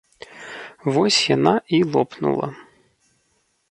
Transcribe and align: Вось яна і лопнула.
Вось 0.93 1.21
яна 1.35 1.53
і 1.79 1.83
лопнула. 1.93 2.47